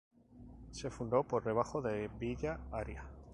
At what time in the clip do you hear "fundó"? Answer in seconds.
0.89-1.21